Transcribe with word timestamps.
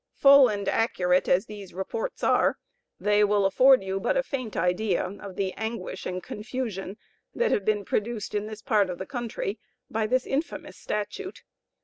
Full 0.15 0.47
and 0.49 0.67
accurate 0.67 1.27
as 1.29 1.45
these 1.45 1.75
reports 1.75 2.23
are, 2.23 2.57
they 2.99 3.23
will 3.23 3.45
afford 3.45 3.83
you 3.83 3.99
but 3.99 4.17
a 4.17 4.23
faint 4.23 4.57
idea 4.57 5.03
of 5.05 5.35
the 5.35 5.53
anguish 5.53 6.07
and 6.07 6.23
confusion 6.23 6.97
that 7.35 7.51
have 7.51 7.65
been 7.65 7.85
produced 7.85 8.33
in 8.33 8.47
this 8.47 8.63
part 8.63 8.89
of 8.89 8.97
the 8.97 9.05
country 9.05 9.59
by 9.91 10.07
this 10.07 10.25
infamous 10.25 10.75
statute. 10.79 11.43